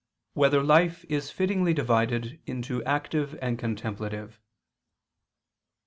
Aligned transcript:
1] 0.33 0.41
Whether 0.43 0.63
Life 0.63 1.05
Is 1.09 1.29
Fittingly 1.29 1.75
Divided 1.75 2.41
into 2.47 2.83
Active 2.85 3.37
and 3.39 3.59
Contemplative? 3.59 4.39